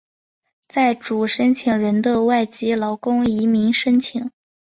[0.67, 4.31] 在主申请人的外籍劳工移民申请。